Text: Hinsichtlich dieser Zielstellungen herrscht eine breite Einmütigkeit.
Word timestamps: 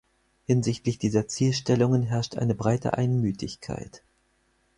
Hinsichtlich 0.45 0.97
dieser 0.97 1.27
Zielstellungen 1.27 2.01
herrscht 2.01 2.35
eine 2.35 2.55
breite 2.55 2.93
Einmütigkeit. 2.97 4.01